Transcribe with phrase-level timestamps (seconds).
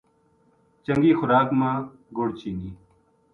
[0.83, 1.71] چنگی خوراک ما
[2.15, 2.71] گُڑ چینی